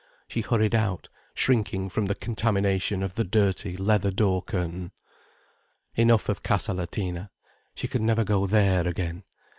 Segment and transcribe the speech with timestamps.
[0.27, 4.93] She hurried out, shrinking from the contamination of the dirty leather door curtain.
[5.93, 7.29] Enough of Casa Latina.
[7.75, 9.25] She would never go there again.